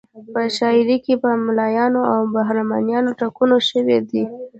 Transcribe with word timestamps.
په 0.33 0.41
شاعري 0.57 0.97
کې 1.05 1.13
په 1.23 1.29
ملایانو 1.45 2.01
او 2.13 2.19
برهمنانو 2.33 3.15
ټکونه 3.19 3.55
شوي 3.69 3.99
دي. 4.09 4.23